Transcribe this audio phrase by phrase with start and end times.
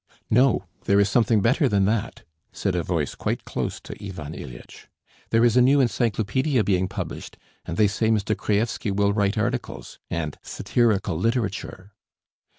[0.31, 4.87] "No, there is something better than that," said a voice quite close to Ivan Ilyitch.
[5.29, 8.35] "There is a new encyclopædia being published, and they say Mr.
[8.35, 9.99] Kraevsky will write articles...
[10.09, 11.93] and satirical literature."